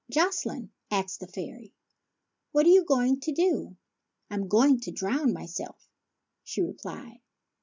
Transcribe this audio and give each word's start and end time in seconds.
"Jocelyne," 0.11 0.71
asked 0.89 1.19
the 1.19 1.27
fairy, 1.27 1.75
"what 2.53 2.65
are 2.65 2.69
you 2.69 2.83
going 2.83 3.19
to 3.19 3.31
do? 3.31 3.77
""I'm 4.31 4.47
going 4.47 4.79
to 4.79 4.91
drown 4.91 5.31
myself," 5.31 5.87
she 6.43 6.63
replied. 6.63 7.19